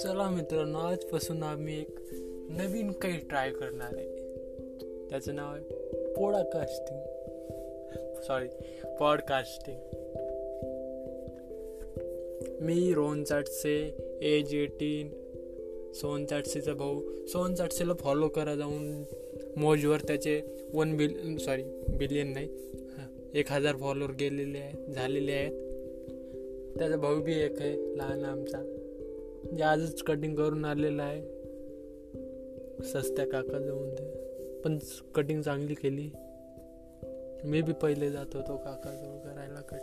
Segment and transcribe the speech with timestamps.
[0.00, 1.98] चला मित्रांनो आजपासून आम्ही एक
[2.48, 4.06] नवीन काही ट्राय करणार आहे.
[5.10, 5.64] त्याचं नाव आहे
[6.14, 7.00] पोडाकास्टिंग
[8.22, 8.46] सॉरी
[9.00, 9.78] पॉडकास्टिंग
[12.60, 15.10] मी रोहन चाटसे एज एटीन
[15.92, 17.26] सोहन चाटसेचा भाऊ.
[17.26, 19.02] सोहन चाटसेला फॉलो करा जाऊन.
[19.56, 20.42] मोजवर त्याचे
[20.74, 22.48] वन बिल सॉरी बिलियन नाही.
[23.34, 25.52] एक हजार फॉलोअर गेलेले आहेत झालेले आहेत.
[26.78, 28.88] त्याचा भाऊ बी एक आहे लहान आमचा.
[29.44, 31.22] जे आजच कटिंग करून आलेला आहे.
[32.82, 34.22] सस्त्या काका जाऊन ते.
[34.64, 34.78] पण
[35.14, 36.10] कटिंग चांगली केली.
[37.44, 39.81] मी बी पहिले जात होतो काकाजवळ करायला कटिंग